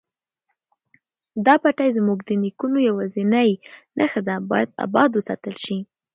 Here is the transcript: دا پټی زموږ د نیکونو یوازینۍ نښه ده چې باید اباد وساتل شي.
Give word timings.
دا 1.45 1.53
پټی 1.63 1.89
زموږ 1.97 2.19
د 2.25 2.29
نیکونو 2.43 2.77
یوازینۍ 2.89 3.51
نښه 3.97 4.21
ده 4.27 4.35
چې 4.41 4.47
باید 4.49 4.69
اباد 4.85 5.09
وساتل 5.15 5.55
شي. 5.65 5.77